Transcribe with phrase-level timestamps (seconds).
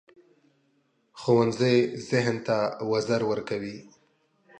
[1.19, 1.75] ښوونځی
[2.09, 2.57] ذهن ته
[2.91, 3.77] وزر ورکوي